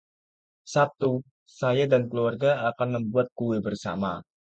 Sabtu, 0.73 1.11
saya 1.59 1.83
dan 1.91 2.03
keluarga 2.11 2.51
akan 2.73 2.87
membuat 2.97 3.27
kue 3.37 3.57
bersama. 3.67 4.13